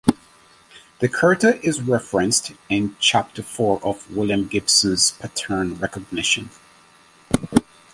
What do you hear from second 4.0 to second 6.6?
William Gibson's "Pattern Recognition".